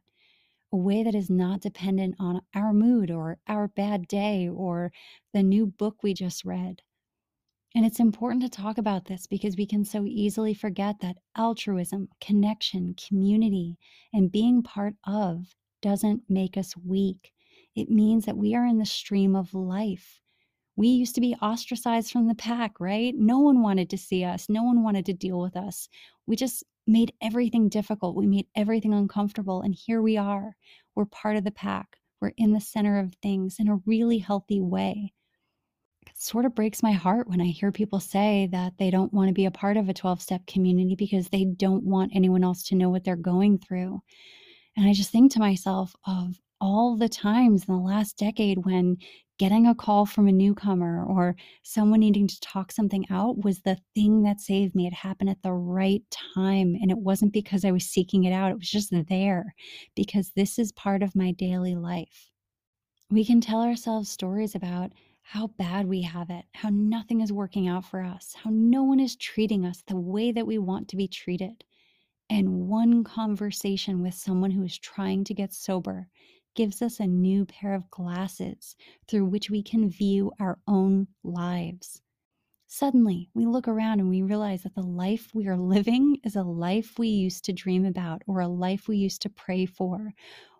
a 0.72 0.76
way 0.76 1.02
that 1.02 1.14
is 1.16 1.28
not 1.28 1.60
dependent 1.60 2.14
on 2.20 2.40
our 2.54 2.72
mood 2.72 3.10
or 3.10 3.38
our 3.48 3.66
bad 3.66 4.06
day 4.06 4.48
or 4.48 4.92
the 5.32 5.42
new 5.42 5.66
book 5.66 6.02
we 6.02 6.14
just 6.14 6.44
read. 6.44 6.80
And 7.74 7.84
it's 7.84 8.00
important 8.00 8.42
to 8.42 8.48
talk 8.48 8.78
about 8.78 9.06
this 9.06 9.26
because 9.26 9.56
we 9.56 9.66
can 9.66 9.84
so 9.84 10.04
easily 10.06 10.54
forget 10.54 11.00
that 11.00 11.18
altruism, 11.36 12.08
connection, 12.20 12.94
community, 12.94 13.78
and 14.12 14.30
being 14.30 14.62
part 14.62 14.94
of 15.04 15.54
doesn't 15.82 16.22
make 16.28 16.56
us 16.56 16.76
weak. 16.76 17.32
It 17.74 17.90
means 17.90 18.26
that 18.26 18.36
we 18.36 18.54
are 18.54 18.66
in 18.66 18.78
the 18.78 18.86
stream 18.86 19.34
of 19.34 19.54
life. 19.54 20.19
We 20.80 20.88
used 20.88 21.14
to 21.16 21.20
be 21.20 21.36
ostracized 21.42 22.10
from 22.10 22.26
the 22.26 22.34
pack, 22.34 22.80
right? 22.80 23.14
No 23.14 23.38
one 23.38 23.60
wanted 23.60 23.90
to 23.90 23.98
see 23.98 24.24
us, 24.24 24.48
no 24.48 24.62
one 24.62 24.82
wanted 24.82 25.04
to 25.04 25.12
deal 25.12 25.38
with 25.38 25.54
us. 25.54 25.90
We 26.26 26.36
just 26.36 26.64
made 26.86 27.12
everything 27.20 27.68
difficult. 27.68 28.16
We 28.16 28.26
made 28.26 28.46
everything 28.56 28.94
uncomfortable. 28.94 29.60
And 29.60 29.74
here 29.74 30.00
we 30.00 30.16
are. 30.16 30.56
We're 30.94 31.04
part 31.04 31.36
of 31.36 31.44
the 31.44 31.50
pack. 31.50 31.98
We're 32.18 32.32
in 32.38 32.54
the 32.54 32.62
center 32.62 32.98
of 32.98 33.12
things 33.16 33.56
in 33.58 33.68
a 33.68 33.76
really 33.84 34.16
healthy 34.16 34.62
way. 34.62 35.12
It 36.06 36.16
sort 36.16 36.46
of 36.46 36.54
breaks 36.54 36.82
my 36.82 36.92
heart 36.92 37.28
when 37.28 37.42
I 37.42 37.48
hear 37.48 37.72
people 37.72 38.00
say 38.00 38.48
that 38.50 38.78
they 38.78 38.90
don't 38.90 39.12
want 39.12 39.28
to 39.28 39.34
be 39.34 39.44
a 39.44 39.50
part 39.50 39.76
of 39.76 39.90
a 39.90 39.92
12 39.92 40.22
step 40.22 40.46
community 40.46 40.94
because 40.94 41.28
they 41.28 41.44
don't 41.44 41.84
want 41.84 42.12
anyone 42.14 42.42
else 42.42 42.62
to 42.68 42.74
know 42.74 42.88
what 42.88 43.04
they're 43.04 43.16
going 43.16 43.58
through. 43.58 44.00
And 44.78 44.88
I 44.88 44.94
just 44.94 45.10
think 45.10 45.30
to 45.32 45.40
myself 45.40 45.94
of 46.06 46.40
all 46.58 46.96
the 46.96 47.10
times 47.10 47.66
in 47.68 47.74
the 47.74 47.80
last 47.80 48.16
decade 48.16 48.64
when 48.64 48.96
getting 49.40 49.66
a 49.66 49.74
call 49.74 50.04
from 50.04 50.28
a 50.28 50.32
newcomer 50.32 51.02
or 51.02 51.34
someone 51.62 52.00
needing 52.00 52.26
to 52.26 52.38
talk 52.40 52.70
something 52.70 53.06
out 53.08 53.42
was 53.42 53.62
the 53.62 53.78
thing 53.94 54.22
that 54.22 54.38
saved 54.38 54.74
me. 54.74 54.86
It 54.86 54.92
happened 54.92 55.30
at 55.30 55.42
the 55.42 55.54
right 55.54 56.02
time. 56.10 56.76
And 56.78 56.90
it 56.90 56.98
wasn't 56.98 57.32
because 57.32 57.64
I 57.64 57.70
was 57.70 57.86
seeking 57.86 58.24
it 58.24 58.34
out, 58.34 58.50
it 58.50 58.58
was 58.58 58.70
just 58.70 58.92
there 59.08 59.54
because 59.96 60.32
this 60.36 60.58
is 60.58 60.72
part 60.72 61.02
of 61.02 61.16
my 61.16 61.32
daily 61.32 61.74
life. 61.74 62.28
We 63.10 63.24
can 63.24 63.40
tell 63.40 63.62
ourselves 63.62 64.10
stories 64.10 64.54
about 64.54 64.92
how 65.22 65.46
bad 65.46 65.86
we 65.86 66.02
have 66.02 66.28
it, 66.28 66.44
how 66.52 66.68
nothing 66.70 67.22
is 67.22 67.32
working 67.32 67.66
out 67.66 67.86
for 67.86 68.02
us, 68.02 68.34
how 68.44 68.50
no 68.52 68.82
one 68.82 69.00
is 69.00 69.16
treating 69.16 69.64
us 69.64 69.82
the 69.86 69.96
way 69.96 70.32
that 70.32 70.46
we 70.46 70.58
want 70.58 70.86
to 70.88 70.96
be 70.96 71.08
treated. 71.08 71.64
And 72.28 72.68
one 72.68 73.04
conversation 73.04 74.02
with 74.02 74.12
someone 74.12 74.50
who 74.50 74.64
is 74.64 74.78
trying 74.78 75.24
to 75.24 75.32
get 75.32 75.54
sober 75.54 76.08
gives 76.54 76.82
us 76.82 77.00
a 77.00 77.06
new 77.06 77.44
pair 77.46 77.74
of 77.74 77.90
glasses 77.90 78.76
through 79.08 79.26
which 79.26 79.50
we 79.50 79.62
can 79.62 79.90
view 79.90 80.32
our 80.40 80.58
own 80.66 81.06
lives. 81.22 82.02
Suddenly, 82.66 83.30
we 83.34 83.46
look 83.46 83.66
around 83.66 83.98
and 83.98 84.08
we 84.08 84.22
realize 84.22 84.62
that 84.62 84.74
the 84.74 84.82
life 84.82 85.30
we 85.34 85.48
are 85.48 85.56
living 85.56 86.18
is 86.24 86.36
a 86.36 86.42
life 86.42 86.98
we 86.98 87.08
used 87.08 87.44
to 87.46 87.52
dream 87.52 87.84
about, 87.84 88.22
or 88.28 88.40
a 88.40 88.48
life 88.48 88.86
we 88.86 88.96
used 88.96 89.22
to 89.22 89.28
pray 89.28 89.66
for, 89.66 90.12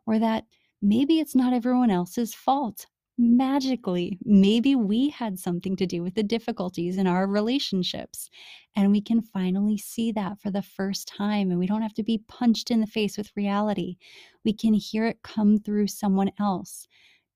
or 0.06 0.18
that 0.18 0.44
maybe 0.82 1.20
it's 1.20 1.36
not 1.36 1.52
everyone 1.52 1.90
else's 1.90 2.34
fault 2.34 2.86
magically, 3.20 4.18
maybe 4.24 4.74
we 4.74 5.10
had 5.10 5.38
something 5.38 5.76
to 5.76 5.86
do 5.86 6.02
with 6.02 6.14
the 6.14 6.22
difficulties 6.22 6.96
in 6.96 7.06
our 7.06 7.26
relationships. 7.26 8.30
And 8.74 8.90
we 8.90 9.00
can 9.00 9.20
finally 9.20 9.76
see 9.76 10.10
that 10.12 10.40
for 10.40 10.50
the 10.50 10.62
first 10.62 11.06
time. 11.06 11.50
And 11.50 11.58
we 11.58 11.66
don't 11.66 11.82
have 11.82 11.94
to 11.94 12.02
be 12.02 12.22
punched 12.28 12.70
in 12.70 12.80
the 12.80 12.86
face 12.86 13.18
with 13.18 13.36
reality. 13.36 13.96
We 14.44 14.54
can 14.54 14.72
hear 14.72 15.06
it 15.06 15.22
come 15.22 15.58
through 15.58 15.88
someone 15.88 16.30
else. 16.40 16.88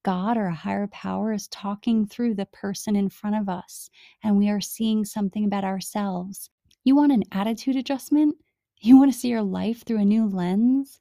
God 0.02 0.36
or 0.36 0.46
a 0.46 0.54
higher 0.54 0.86
power 0.88 1.32
is 1.32 1.48
talking 1.48 2.06
through 2.06 2.34
the 2.34 2.46
person 2.46 2.96
in 2.96 3.08
front 3.08 3.36
of 3.36 3.48
us, 3.48 3.88
and 4.22 4.36
we 4.36 4.50
are 4.50 4.60
seeing 4.60 5.04
something 5.04 5.44
about 5.44 5.64
ourselves. 5.64 6.50
You 6.84 6.94
want 6.94 7.12
an 7.12 7.24
attitude 7.32 7.76
adjustment? 7.76 8.36
You 8.80 8.98
want 8.98 9.12
to 9.12 9.18
see 9.18 9.28
your 9.28 9.42
life 9.42 9.82
through 9.84 10.00
a 10.00 10.04
new 10.04 10.28
lens? 10.28 11.00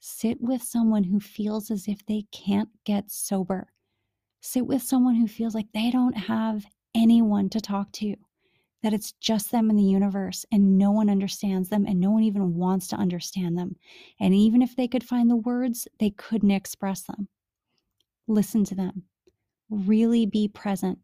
Sit 0.00 0.40
with 0.40 0.62
someone 0.62 1.04
who 1.04 1.20
feels 1.20 1.70
as 1.70 1.88
if 1.88 2.06
they 2.06 2.24
can't 2.32 2.70
get 2.84 3.10
sober 3.10 3.68
Sit 4.40 4.66
with 4.66 4.82
someone 4.82 5.14
who 5.14 5.26
feels 5.26 5.54
like 5.54 5.66
they 5.72 5.90
don't 5.90 6.16
have 6.16 6.64
anyone 6.94 7.48
to 7.50 7.60
talk 7.60 7.92
to, 7.92 8.14
that 8.82 8.94
it's 8.94 9.12
just 9.12 9.50
them 9.50 9.70
in 9.70 9.76
the 9.76 9.82
universe 9.82 10.46
and 10.52 10.78
no 10.78 10.90
one 10.90 11.10
understands 11.10 11.68
them 11.68 11.84
and 11.86 11.98
no 11.98 12.10
one 12.10 12.22
even 12.22 12.54
wants 12.54 12.86
to 12.88 12.96
understand 12.96 13.58
them. 13.58 13.76
And 14.20 14.34
even 14.34 14.62
if 14.62 14.76
they 14.76 14.88
could 14.88 15.02
find 15.02 15.28
the 15.28 15.36
words, 15.36 15.88
they 15.98 16.10
couldn't 16.10 16.50
express 16.50 17.02
them. 17.02 17.28
Listen 18.26 18.64
to 18.64 18.74
them. 18.74 19.02
Really 19.70 20.26
be 20.26 20.48
present. 20.48 20.98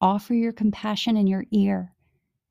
Offer 0.00 0.34
your 0.34 0.52
compassion 0.52 1.16
and 1.16 1.28
your 1.28 1.44
ear, 1.52 1.94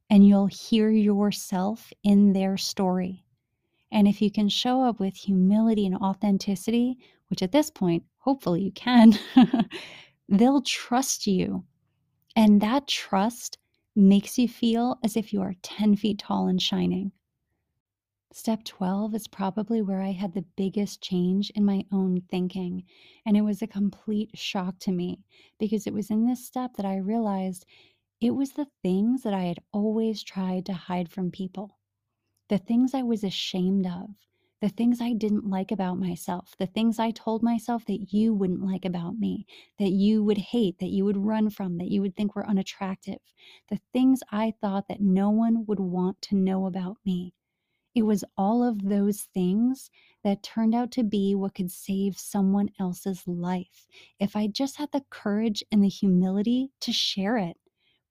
and 0.09 0.25
you'll 0.27 0.47
hear 0.47 0.89
yourself 0.89 1.91
in 2.03 2.33
their 2.33 2.57
story. 2.57 3.23
And 3.91 4.07
if 4.07 4.21
you 4.21 4.31
can 4.31 4.47
show 4.47 4.81
up 4.81 4.99
with 4.99 5.15
humility 5.15 5.85
and 5.85 5.95
authenticity, 5.97 6.97
which 7.31 7.41
at 7.41 7.53
this 7.53 7.71
point, 7.71 8.03
hopefully 8.17 8.61
you 8.61 8.71
can, 8.73 9.17
they'll 10.29 10.61
trust 10.61 11.25
you. 11.25 11.63
And 12.35 12.61
that 12.61 12.89
trust 12.89 13.57
makes 13.95 14.37
you 14.37 14.49
feel 14.49 14.99
as 15.01 15.15
if 15.15 15.31
you 15.31 15.41
are 15.41 15.55
10 15.63 15.95
feet 15.95 16.19
tall 16.19 16.47
and 16.47 16.61
shining. 16.61 17.13
Step 18.33 18.65
12 18.65 19.15
is 19.15 19.27
probably 19.27 19.81
where 19.81 20.01
I 20.01 20.11
had 20.11 20.33
the 20.33 20.45
biggest 20.57 21.01
change 21.01 21.49
in 21.51 21.63
my 21.63 21.85
own 21.91 22.21
thinking. 22.29 22.83
And 23.25 23.37
it 23.37 23.41
was 23.41 23.61
a 23.61 23.67
complete 23.67 24.37
shock 24.37 24.77
to 24.79 24.91
me 24.91 25.19
because 25.57 25.87
it 25.87 25.93
was 25.93 26.09
in 26.09 26.27
this 26.27 26.45
step 26.45 26.75
that 26.75 26.85
I 26.85 26.97
realized 26.97 27.65
it 28.19 28.31
was 28.31 28.51
the 28.51 28.67
things 28.83 29.23
that 29.23 29.33
I 29.33 29.43
had 29.43 29.59
always 29.71 30.21
tried 30.21 30.65
to 30.65 30.73
hide 30.73 31.09
from 31.09 31.31
people, 31.31 31.77
the 32.49 32.57
things 32.57 32.93
I 32.93 33.03
was 33.03 33.23
ashamed 33.23 33.87
of, 33.87 34.09
the 34.61 34.69
things 34.69 35.01
I 35.01 35.13
didn't 35.13 35.49
like 35.49 35.71
about 35.71 35.97
myself, 35.97 36.53
the 36.59 36.67
things 36.67 36.99
I 36.99 37.11
told 37.11 37.41
myself 37.41 37.83
that 37.85 38.13
you 38.13 38.33
wouldn't 38.33 38.63
like 38.63 38.85
about 38.85 39.17
me, 39.17 39.47
that 39.79 39.89
you 39.89 40.23
would 40.23 40.37
hate, 40.37 40.77
that 40.79 40.91
you 40.91 41.03
would 41.03 41.17
run 41.17 41.49
from, 41.49 41.77
that 41.79 41.89
you 41.89 42.01
would 42.01 42.15
think 42.15 42.35
were 42.35 42.47
unattractive, 42.47 43.19
the 43.69 43.79
things 43.91 44.21
I 44.31 44.53
thought 44.61 44.87
that 44.87 45.01
no 45.01 45.31
one 45.31 45.65
would 45.65 45.79
want 45.79 46.21
to 46.23 46.35
know 46.35 46.67
about 46.67 46.97
me. 47.03 47.33
It 47.95 48.03
was 48.03 48.23
all 48.37 48.63
of 48.63 48.83
those 48.83 49.23
things 49.33 49.89
that 50.23 50.43
turned 50.43 50.75
out 50.75 50.91
to 50.91 51.03
be 51.03 51.35
what 51.35 51.55
could 51.55 51.71
save 51.71 52.17
someone 52.17 52.69
else's 52.79 53.27
life 53.27 53.87
if 54.19 54.35
I 54.35 54.47
just 54.47 54.77
had 54.77 54.91
the 54.91 55.03
courage 55.09 55.63
and 55.71 55.83
the 55.83 55.89
humility 55.89 56.71
to 56.81 56.93
share 56.93 57.37
it 57.37 57.57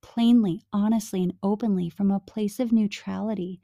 plainly, 0.02 0.62
honestly, 0.72 1.22
and 1.22 1.34
openly 1.42 1.88
from 1.88 2.10
a 2.10 2.20
place 2.20 2.58
of 2.58 2.72
neutrality 2.72 3.60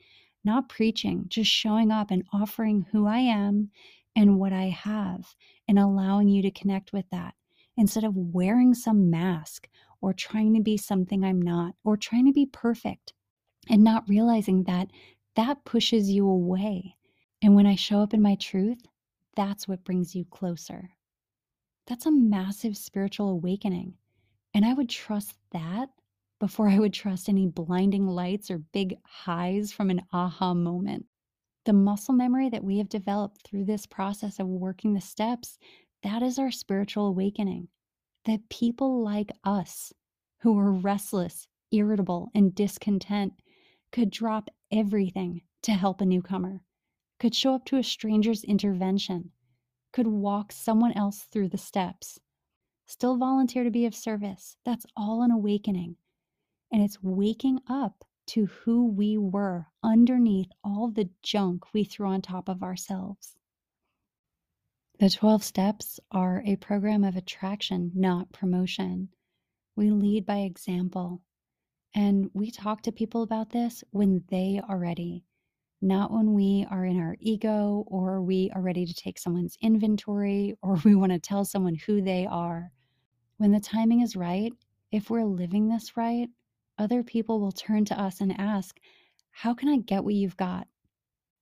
not 0.47 0.71
preaching, 0.71 1.27
just 1.29 1.51
showing 1.51 1.91
up 1.91 2.11
and 2.11 2.25
offering 2.33 2.87
who 2.91 3.07
I 3.07 3.19
am 3.19 3.71
and 4.17 4.39
what 4.39 4.53
I 4.53 4.71
have 4.71 5.35
and 5.69 5.79
allowing 5.79 6.29
you 6.29 6.41
to 6.43 6.51
connect 6.51 6.93
with 6.93 7.05
that 7.11 7.35
instead 7.77 8.05
of 8.05 8.17
wearing 8.17 8.73
some 8.73 9.11
mask 9.11 9.69
or 10.01 10.15
trying 10.15 10.55
to 10.55 10.63
be 10.63 10.79
something 10.79 11.23
I'm 11.25 11.43
not 11.43 11.75
or 11.85 11.97
trying 11.97 12.25
to 12.27 12.33
be 12.33 12.47
perfect 12.47 13.13
and 13.69 13.85
not 13.85 14.09
realizing 14.09 14.65
that 14.65 14.89
that 15.35 15.65
pushes 15.65 16.09
you 16.11 16.27
away. 16.27 16.97
And 17.43 17.55
when 17.55 17.67
I 17.67 17.75
show 17.75 18.01
up 18.01 18.15
in 18.15 18.23
my 18.23 18.37
truth, 18.37 18.81
that's 19.35 19.69
what 19.69 19.85
brings 19.85 20.15
you 20.15 20.25
closer. 20.25 20.91
That's 21.87 22.07
a 22.07 22.11
massive 22.11 22.77
spiritual 22.77 23.29
awakening. 23.29 23.95
And 24.55 24.65
I 24.65 24.73
would 24.73 24.89
trust 24.89 25.35
that 25.53 25.91
before 26.39 26.69
I 26.69 26.79
would 26.79 26.93
trust 26.93 27.29
any 27.29 27.47
blinding 27.47 28.07
lights 28.07 28.51
or 28.51 28.59
big 28.59 28.97
highs 29.05 29.73
from 29.73 29.91
an 29.91 30.03
aha 30.13 30.53
moment. 30.55 31.07
The 31.65 31.73
muscle 31.73 32.15
memory 32.15 32.49
that 32.51 32.65
we 32.65 32.79
have 32.79 32.89
developed 32.89 33.43
through 33.43 33.65
this 33.65 33.87
process 33.87 34.39
of 34.39 34.47
working 34.47 34.95
the 34.95 35.01
steps, 35.01 35.59
that 36.03 36.23
is 36.23 36.39
our 36.39 36.51
spiritual 36.51 37.07
awakening. 37.07 37.69
That 38.25 38.49
people 38.51 39.03
like 39.03 39.33
us, 39.45 39.93
who 40.41 40.53
were 40.53 40.73
restless, 40.73 41.49
irritable, 41.73 42.29
and 42.35 42.55
discontent, 42.55 43.33
could 43.91 44.11
drop 44.11 44.51
everything 44.71 45.43
to 45.63 45.73
help 45.73 46.01
a 46.01 46.07
newcomer, 46.07 46.63
could 47.19 47.35
show 47.35 47.55
up 47.55 47.65
to 47.67 47.79
a 47.79 47.83
stranger's 47.83 48.45
intervention, 48.45 49.31
could 49.93 50.07
walk 50.07 50.53
someone 50.53 50.93
else 50.93 51.23
through 51.33 51.49
the 51.49 51.59
steps, 51.59 52.21
still 52.87 53.17
volunteer 53.17 53.65
to 53.65 53.71
be 53.71 53.87
of 53.87 53.95
service. 53.95 54.57
That's 54.65 54.87
all 54.97 55.23
an 55.23 55.31
awakening. 55.31 55.97
And 56.73 56.83
it's 56.83 57.03
waking 57.03 57.61
up 57.69 58.05
to 58.29 58.47
who 58.47 58.87
we 58.87 59.17
were 59.17 59.67
underneath 59.83 60.51
all 60.65 60.89
the 60.89 61.09
junk 61.23 61.73
we 61.73 61.85
threw 61.85 62.09
on 62.09 62.23
top 62.23 62.49
of 62.49 62.63
ourselves. 62.63 63.37
The 64.99 65.11
12 65.11 65.45
steps 65.45 66.01
are 66.11 66.43
a 66.47 66.57
program 66.57 67.05
of 67.05 67.17
attraction, 67.17 67.93
not 67.95 68.33
promotion. 68.33 69.11
We 69.77 69.91
lead 69.91 70.25
by 70.25 70.39
example. 70.39 71.21
And 71.95 72.31
we 72.33 72.51
talk 72.51 72.83
to 72.83 72.93
people 72.93 73.23
about 73.23 73.51
this 73.51 73.85
when 73.91 74.25
they 74.29 74.61
are 74.67 74.79
ready, 74.79 75.25
not 75.83 76.11
when 76.11 76.33
we 76.33 76.67
are 76.71 76.85
in 76.85 76.99
our 76.99 77.17
ego 77.21 77.85
or 77.87 78.23
we 78.23 78.51
are 78.55 78.63
ready 78.63 78.87
to 78.87 78.95
take 78.95 79.19
someone's 79.19 79.59
inventory 79.61 80.57
or 80.63 80.77
we 80.85 80.95
want 80.95 81.13
to 81.13 81.19
tell 81.19 81.45
someone 81.45 81.75
who 81.75 82.01
they 82.01 82.27
are. 82.27 82.73
When 83.37 83.53
the 83.53 83.61
timing 83.61 84.01
is 84.01 84.17
right, 84.17 84.53
if 84.91 85.11
we're 85.11 85.25
living 85.25 85.69
this 85.69 85.97
right, 85.97 86.31
other 86.79 87.03
people 87.03 87.41
will 87.41 87.53
turn 87.53 87.85
to 87.87 88.01
us 88.01 88.21
and 88.21 88.39
ask, 88.39 88.79
How 89.31 89.55
can 89.55 89.69
I 89.69 89.79
get 89.79 90.05
what 90.05 90.15
you've 90.15 90.37
got? 90.37 90.69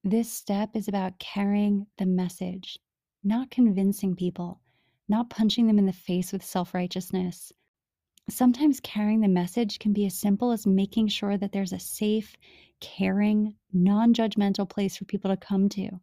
This 0.03 0.31
step 0.31 0.77
is 0.77 0.89
about 0.89 1.19
carrying 1.19 1.87
the 1.99 2.07
message, 2.07 2.79
not 3.23 3.51
convincing 3.51 4.15
people, 4.15 4.61
not 5.09 5.31
punching 5.31 5.67
them 5.67 5.79
in 5.79 5.87
the 5.87 5.93
face 5.93 6.33
with 6.33 6.45
self 6.45 6.75
righteousness. 6.75 7.53
Sometimes 8.29 8.81
carrying 8.81 9.21
the 9.21 9.29
message 9.29 9.79
can 9.79 9.93
be 9.93 10.07
as 10.07 10.19
simple 10.19 10.51
as 10.51 10.67
making 10.67 11.09
sure 11.09 11.37
that 11.37 11.53
there's 11.53 11.73
a 11.73 11.79
safe, 11.79 12.37
caring, 12.81 13.55
non 13.73 14.15
judgmental 14.15 14.69
place 14.69 14.97
for 14.97 15.05
people 15.05 15.31
to 15.31 15.37
come 15.37 15.69
to. 15.71 16.01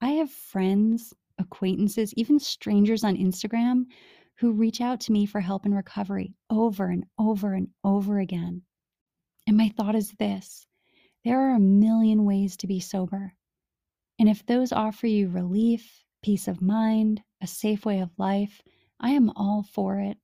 I 0.00 0.10
have 0.12 0.30
friends, 0.30 1.14
acquaintances, 1.38 2.14
even 2.14 2.38
strangers 2.38 3.04
on 3.04 3.16
Instagram 3.16 3.86
who 4.38 4.52
reach 4.52 4.80
out 4.80 5.00
to 5.00 5.12
me 5.12 5.26
for 5.26 5.40
help 5.40 5.66
in 5.66 5.74
recovery 5.74 6.34
over 6.48 6.86
and 6.86 7.04
over 7.18 7.54
and 7.54 7.68
over 7.82 8.20
again. 8.20 8.62
And 9.46 9.56
my 9.56 9.68
thought 9.70 9.94
is 9.94 10.12
this 10.12 10.66
there 11.24 11.40
are 11.40 11.56
a 11.56 11.60
million 11.60 12.24
ways 12.24 12.56
to 12.58 12.66
be 12.66 12.80
sober. 12.80 13.34
And 14.18 14.28
if 14.28 14.46
those 14.46 14.72
offer 14.72 15.06
you 15.06 15.28
relief, 15.28 16.04
peace 16.22 16.48
of 16.48 16.62
mind, 16.62 17.22
a 17.40 17.46
safe 17.46 17.84
way 17.84 18.00
of 18.00 18.10
life, 18.18 18.62
I 19.00 19.10
am 19.10 19.30
all 19.30 19.62
for 19.62 20.00
it. 20.00 20.18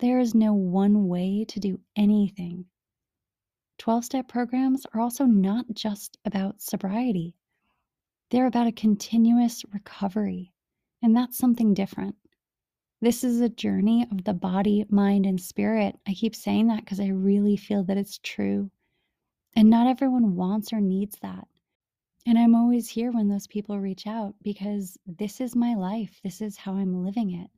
There 0.00 0.18
is 0.20 0.34
no 0.34 0.52
one 0.52 1.08
way 1.08 1.44
to 1.48 1.60
do 1.60 1.80
anything. 1.96 2.66
12 3.78 4.04
step 4.04 4.28
programs 4.28 4.86
are 4.92 5.00
also 5.00 5.24
not 5.24 5.66
just 5.72 6.18
about 6.24 6.60
sobriety, 6.60 7.36
they're 8.30 8.46
about 8.46 8.66
a 8.66 8.72
continuous 8.72 9.64
recovery, 9.72 10.52
and 11.00 11.16
that's 11.16 11.38
something 11.38 11.74
different. 11.74 12.16
This 13.00 13.22
is 13.22 13.40
a 13.40 13.48
journey 13.48 14.06
of 14.10 14.24
the 14.24 14.34
body, 14.34 14.84
mind, 14.90 15.24
and 15.24 15.40
spirit. 15.40 15.96
I 16.06 16.14
keep 16.14 16.34
saying 16.34 16.66
that 16.66 16.80
because 16.80 16.98
I 16.98 17.08
really 17.08 17.56
feel 17.56 17.84
that 17.84 17.96
it's 17.96 18.18
true. 18.18 18.70
And 19.54 19.70
not 19.70 19.86
everyone 19.86 20.34
wants 20.34 20.72
or 20.72 20.80
needs 20.80 21.16
that. 21.20 21.46
And 22.26 22.36
I'm 22.36 22.54
always 22.54 22.88
here 22.88 23.12
when 23.12 23.28
those 23.28 23.46
people 23.46 23.78
reach 23.78 24.06
out 24.06 24.34
because 24.42 24.98
this 25.06 25.40
is 25.40 25.54
my 25.54 25.74
life. 25.74 26.20
This 26.24 26.40
is 26.40 26.56
how 26.56 26.74
I'm 26.74 27.04
living 27.04 27.34
it. 27.34 27.50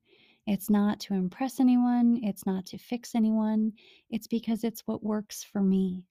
It's 0.47 0.68
not 0.68 1.00
to 1.00 1.14
impress 1.14 1.59
anyone, 1.59 2.20
it's 2.23 2.44
not 2.44 2.66
to 2.66 2.78
fix 2.78 3.14
anyone. 3.14 3.73
It's 4.11 4.26
because 4.26 4.62
it's 4.62 4.87
what 4.87 5.02
works 5.02 5.42
for 5.42 5.62
me. 5.62 6.04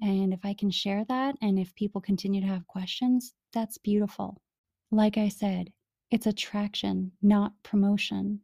And 0.00 0.32
if 0.34 0.44
I 0.44 0.54
can 0.54 0.70
share 0.70 1.04
that, 1.04 1.36
and 1.40 1.58
if 1.58 1.74
people 1.74 2.00
continue 2.00 2.40
to 2.40 2.46
have 2.48 2.66
questions, 2.66 3.34
that's 3.52 3.78
beautiful. 3.78 4.40
Like 4.90 5.18
I 5.18 5.28
said, 5.28 5.72
it's 6.10 6.26
attraction, 6.26 7.12
not 7.22 7.52
promotion. 7.62 8.40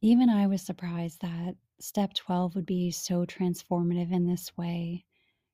Even 0.00 0.30
I 0.30 0.46
was 0.46 0.62
surprised 0.62 1.22
that 1.22 1.56
step 1.80 2.14
12 2.14 2.54
would 2.54 2.66
be 2.66 2.92
so 2.92 3.26
transformative 3.26 4.12
in 4.12 4.26
this 4.26 4.56
way. 4.56 5.04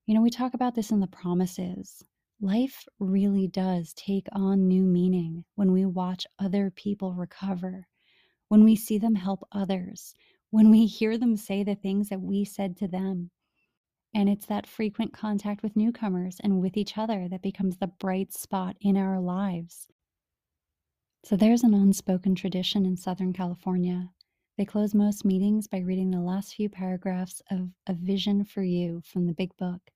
You 0.05 0.15
know, 0.15 0.21
we 0.21 0.29
talk 0.29 0.53
about 0.53 0.75
this 0.75 0.91
in 0.91 1.01
the 1.01 1.07
promises. 1.07 2.05
Life 2.43 2.87
really 2.99 3.49
does 3.49 3.95
take 3.95 4.27
on 4.33 4.69
new 4.69 4.83
meaning 4.83 5.47
when 5.55 5.73
we 5.73 5.87
watch 5.87 6.27
other 6.39 6.71
people 6.71 7.15
recover, 7.15 7.89
when 8.49 8.65
we 8.65 8.77
see 8.77 8.99
them 8.99 9.15
help 9.15 9.49
others, 9.51 10.15
when 10.51 10.71
we 10.71 10.85
hear 10.85 11.17
them 11.17 11.37
say 11.37 11.63
the 11.63 11.75
things 11.75 12.11
that 12.11 12.21
we 12.21 12.45
said 12.45 12.77
to 12.77 12.87
them. 12.87 13.31
And 14.13 14.29
it's 14.29 14.47
that 14.47 14.67
frequent 14.67 15.15
contact 15.15 15.63
with 15.63 15.75
newcomers 15.75 16.39
and 16.41 16.61
with 16.61 16.77
each 16.77 16.99
other 16.99 17.29
that 17.29 17.41
becomes 17.41 17.79
the 17.79 17.87
bright 17.87 18.35
spot 18.35 18.77
in 18.79 18.99
our 18.99 19.21
lives. 19.21 19.89
So 21.25 21.35
there's 21.35 21.65
an 21.65 21.73
unspoken 21.73 22.35
tradition 22.35 22.85
in 22.85 22.99
Southern 22.99 23.33
California 23.33 24.11
they 24.57 24.65
close 24.65 24.95
most 24.95 25.25
meetings 25.25 25.67
by 25.67 25.79
reading 25.79 26.11
the 26.11 26.21
last 26.21 26.55
few 26.55 26.69
paragraphs 26.69 27.43
of 27.51 27.71
A 27.89 27.93
Vision 27.93 28.45
for 28.45 28.63
You 28.63 29.03
from 29.05 29.27
the 29.27 29.33
Big 29.33 29.57
Book. 29.57 29.91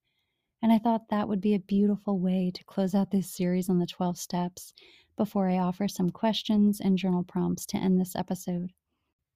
And 0.61 0.73
I 0.73 0.79
thought 0.79 1.09
that 1.11 1.29
would 1.29 1.41
be 1.41 1.55
a 1.55 1.61
beautiful 1.61 2.19
way 2.19 2.50
to 2.53 2.65
close 2.65 2.93
out 2.93 3.12
this 3.12 3.31
series 3.31 3.69
on 3.69 3.79
the 3.79 3.87
12 3.87 4.19
steps 4.19 4.75
before 5.17 5.49
I 5.49 5.59
offer 5.59 5.87
some 5.87 6.11
questions 6.11 6.81
and 6.81 6.99
journal 6.99 7.23
prompts 7.23 7.67
to 7.67 7.77
end 7.77 8.00
this 8.00 8.17
episode. 8.17 8.73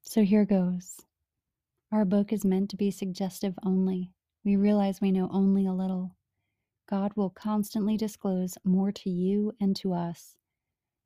So 0.03 0.25
here 0.25 0.45
goes. 0.45 1.01
Our 1.93 2.05
book 2.05 2.33
is 2.33 2.45
meant 2.45 2.71
to 2.71 2.77
be 2.77 2.91
suggestive 2.91 3.57
only. 3.63 4.13
We 4.45 4.57
realize 4.57 5.01
we 5.01 5.13
know 5.13 5.29
only 5.31 5.67
a 5.67 5.73
little. 5.73 6.17
God 6.89 7.13
will 7.15 7.31
constantly 7.31 7.97
disclose 7.97 8.59
more 8.65 8.91
to 8.91 9.11
you 9.11 9.53
and 9.61 9.77
to 9.77 9.93
us. 9.93 10.37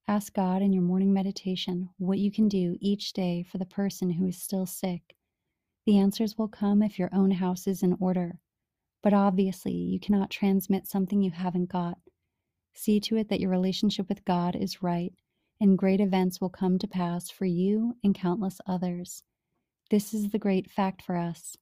Ask 0.09 0.35
God 0.35 0.63
in 0.63 0.73
your 0.73 0.85
morning 0.85 1.13
meditation 1.13 1.91
what 1.99 2.21
you 2.21 2.31
can 2.31 2.49
do 2.49 2.77
each 2.81 3.13
day 3.13 3.43
for 3.43 3.59
the 3.59 3.67
person 3.67 4.09
who 4.11 4.27
is 4.27 4.41
still 4.41 4.65
sick. 4.65 5.17
The 5.85 5.99
answers 5.99 6.39
will 6.39 6.47
come 6.47 6.81
if 6.81 6.97
your 6.97 7.11
own 7.13 7.33
house 7.33 7.67
is 7.67 7.83
in 7.83 7.97
order. 7.99 8.39
But 9.03 9.13
obviously, 9.13 9.73
you 9.73 9.99
cannot 9.99 10.31
transmit 10.31 10.87
something 10.87 11.23
you 11.23 11.33
haven't 11.33 11.71
got. 11.71 11.99
See 12.73 13.01
to 13.01 13.17
it 13.17 13.29
that 13.31 13.41
your 13.41 13.51
relationship 13.51 14.09
with 14.09 14.25
God 14.25 14.55
is 14.55 14.81
right, 14.81 15.13
and 15.61 15.77
great 15.77 16.01
events 16.01 16.41
will 16.41 16.51
come 16.51 16.79
to 16.79 16.87
pass 16.87 17.29
for 17.29 17.47
you 17.47 17.97
and 18.05 18.15
countless 18.15 18.61
others. 18.65 19.25
This 19.91 20.15
is 20.15 20.31
the 20.31 20.39
great 20.39 20.71
fact 20.71 21.03
for 21.03 21.17
us. 21.17 21.57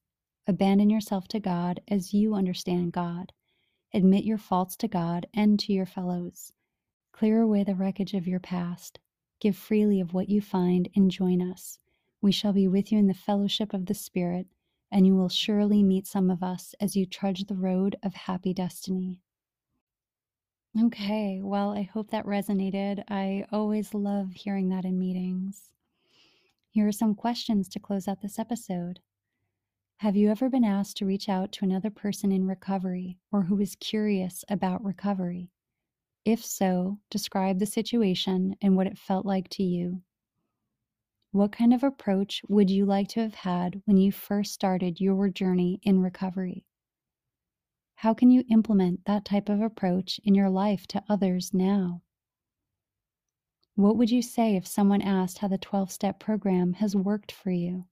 Abandon 0.45 0.91
yourself 0.91 1.27
to 1.29 1.39
God 1.39 1.79
as 1.87 2.13
you 2.13 2.35
understand 2.35 2.93
God. 2.93 3.31
Admit 3.91 4.23
your 4.23 4.37
faults 4.37 4.75
to 4.77 4.87
God 4.87 5.25
and 5.33 5.59
to 5.61 5.73
your 5.73 5.87
fellows. 5.87 6.51
Clear 7.15 7.39
away 7.39 7.63
the 7.63 7.75
wreckage 7.75 8.13
of 8.13 8.27
your 8.27 8.41
past. 8.41 8.99
Give 9.39 9.55
freely 9.55 10.01
of 10.01 10.13
what 10.13 10.27
you 10.27 10.41
find 10.41 10.89
and 10.97 11.09
join 11.09 11.41
us. 11.41 11.79
We 12.21 12.33
shall 12.33 12.51
be 12.51 12.67
with 12.67 12.91
you 12.91 12.99
in 12.99 13.07
the 13.07 13.13
fellowship 13.13 13.73
of 13.73 13.85
the 13.85 13.93
Spirit, 13.93 14.47
and 14.91 15.07
you 15.07 15.15
will 15.15 15.29
surely 15.29 15.81
meet 15.81 16.07
some 16.07 16.29
of 16.29 16.43
us 16.43 16.75
as 16.81 16.97
you 16.97 17.05
trudge 17.05 17.45
the 17.45 17.55
road 17.55 17.95
of 18.03 18.13
happy 18.15 18.53
destiny. 18.53 19.21
Okay, 20.77 21.39
well, 21.41 21.69
I 21.69 21.83
hope 21.83 22.11
that 22.11 22.25
resonated. 22.25 23.01
I 23.07 23.45
always 23.49 23.93
love 23.93 24.33
hearing 24.33 24.67
that 24.67 24.83
in 24.83 24.99
meetings. 24.99 25.71
Here 26.69 26.85
are 26.85 26.91
some 26.91 27.15
questions 27.15 27.69
to 27.69 27.79
close 27.79 28.09
out 28.09 28.21
this 28.21 28.37
episode. 28.37 28.99
Have 29.99 30.17
you 30.17 30.29
ever 30.29 30.49
been 30.49 30.65
asked 30.65 30.97
to 30.97 31.05
reach 31.05 31.29
out 31.29 31.53
to 31.53 31.63
another 31.63 31.91
person 31.91 32.33
in 32.33 32.45
recovery 32.45 33.19
or 33.31 33.43
who 33.43 33.61
is 33.61 33.77
curious 33.77 34.43
about 34.49 34.83
recovery? 34.83 35.49
If 36.25 36.43
so, 36.43 36.99
describe 37.11 37.59
the 37.59 37.67
situation 37.67 38.55
and 38.59 38.75
what 38.75 38.87
it 38.87 38.97
felt 38.97 39.27
like 39.27 39.47
to 39.49 39.63
you. 39.63 40.01
What 41.31 41.51
kind 41.51 41.71
of 41.73 41.83
approach 41.83 42.41
would 42.49 42.71
you 42.71 42.85
like 42.85 43.09
to 43.09 43.19
have 43.19 43.35
had 43.35 43.83
when 43.85 43.97
you 43.97 44.11
first 44.11 44.51
started 44.51 44.99
your 44.99 45.29
journey 45.29 45.79
in 45.83 46.01
recovery? 46.01 46.65
How 47.97 48.13
can 48.15 48.31
you 48.31 48.43
implement 48.49 49.05
that 49.05 49.23
type 49.23 49.49
of 49.49 49.61
approach 49.61 50.19
in 50.23 50.33
your 50.33 50.49
life 50.49 50.87
to 50.87 51.03
others 51.07 51.53
now? 51.53 52.01
What 53.75 53.97
would 53.97 54.09
you 54.09 54.21
say 54.21 54.55
if 54.55 54.65
someone 54.65 55.01
asked 55.01 55.39
how 55.39 55.47
the 55.47 55.57
12 55.59 55.91
step 55.91 56.19
program 56.19 56.73
has 56.73 56.95
worked 56.95 57.31
for 57.31 57.51
you? 57.51 57.85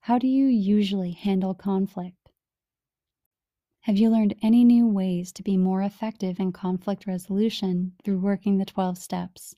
How 0.00 0.18
do 0.18 0.28
you 0.28 0.46
usually 0.46 1.12
handle 1.12 1.54
conflict? 1.54 2.21
Have 3.86 3.98
you 3.98 4.10
learned 4.10 4.36
any 4.42 4.62
new 4.62 4.86
ways 4.86 5.32
to 5.32 5.42
be 5.42 5.56
more 5.56 5.82
effective 5.82 6.38
in 6.38 6.52
conflict 6.52 7.04
resolution 7.04 7.94
through 8.04 8.20
working 8.20 8.58
the 8.58 8.64
12 8.64 8.96
steps? 8.96 9.56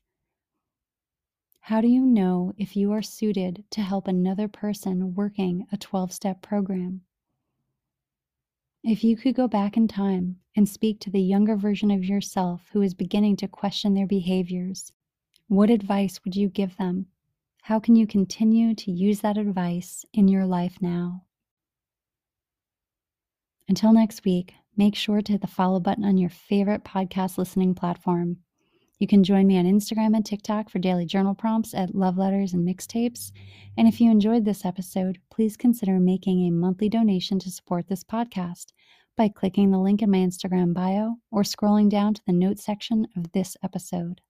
How 1.61 1.83
do 1.83 1.89
you 1.89 2.07
know 2.07 2.55
if 2.57 2.75
you 2.75 2.91
are 2.93 3.03
suited 3.03 3.67
to 3.69 3.83
help 3.83 4.09
another 4.09 4.49
person 4.49 5.15
working 5.15 5.67
a 5.71 5.77
12 5.77 6.11
step 6.11 6.41
program? 6.41 7.03
If 8.83 9.05
you 9.05 9.15
could 9.15 9.35
go 9.35 9.47
back 9.47 9.77
in 9.77 9.89
time 9.89 10.41
and 10.57 10.67
speak 10.67 11.01
to 11.01 11.11
the 11.11 11.21
younger 11.21 11.55
version 11.55 11.91
of 11.91 12.03
yourself 12.03 12.71
who 12.73 12.81
is 12.81 12.95
beginning 12.95 13.37
to 13.37 13.49
question 13.49 13.93
their 13.93 14.07
behaviors, 14.07 14.91
what 15.49 15.69
advice 15.69 16.25
would 16.25 16.35
you 16.35 16.49
give 16.49 16.79
them? 16.79 17.09
How 17.61 17.79
can 17.79 17.95
you 17.95 18.07
continue 18.07 18.75
to 18.75 18.91
use 18.91 19.21
that 19.21 19.37
advice 19.37 20.07
in 20.15 20.29
your 20.29 20.47
life 20.47 20.81
now? 20.81 21.25
Until 23.69 23.93
next 23.93 24.25
week, 24.25 24.53
make 24.77 24.95
sure 24.95 25.23
to 25.23 25.33
hit 25.33 25.41
the 25.41 25.47
follow 25.47 25.81
button 25.81 26.05
on 26.05 26.19
your 26.19 26.31
favorite 26.31 26.85
podcast 26.85 27.39
listening 27.39 27.75
platform. 27.75 28.39
You 28.99 29.07
can 29.07 29.25
join 29.25 29.47
me 29.47 29.59
on 29.59 29.65
Instagram 29.65 30.15
and 30.15 30.25
TikTok 30.25 30.71
for 30.71 30.79
daily 30.79 31.07
journal 31.07 31.35
prompts 31.35 31.75
at 31.75 31.95
Love 31.95 32.17
Letters 32.17 32.53
and 32.53 32.67
Mixtapes. 32.67 33.33
And 33.77 33.89
if 33.89 34.01
you 34.01 34.11
enjoyed 34.11 34.45
this 34.45 34.65
episode, 34.65 35.19
please 35.31 35.57
consider 35.57 35.99
making 35.99 36.47
a 36.47 36.53
monthly 36.53 36.89
donation 36.89 37.39
to 37.41 37.51
support 37.51 37.89
this 37.89 38.05
podcast 38.05 38.67
by 39.17 39.29
clicking 39.29 39.71
the 39.71 39.79
link 39.79 40.03
in 40.03 40.11
my 40.11 40.19
Instagram 40.19 40.75
bio 40.75 41.17
or 41.31 41.43
scrolling 41.43 41.89
down 41.89 42.15
to 42.15 42.23
the 42.27 42.33
notes 42.33 42.65
section 42.65 43.07
of 43.17 43.33
this 43.33 43.57
episode. 43.63 44.21